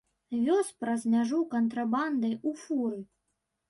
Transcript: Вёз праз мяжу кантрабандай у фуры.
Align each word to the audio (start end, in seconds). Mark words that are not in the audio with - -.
Вёз 0.47 0.71
праз 0.85 1.05
мяжу 1.13 1.39
кантрабандай 1.53 2.33
у 2.47 2.59
фуры. 2.67 2.99